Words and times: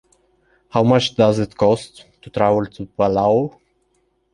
How 0.69 0.81
much 0.81 1.13
does 1.15 1.37
it 1.37 1.55
cost 1.55 2.05
to 2.23 2.31
travel 2.31 2.65
to 2.65 2.87
Palau? 2.87 3.59